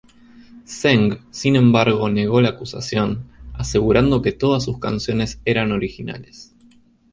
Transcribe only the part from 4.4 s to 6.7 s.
sus canciones eran originales.